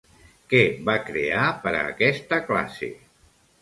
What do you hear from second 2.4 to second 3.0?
classe?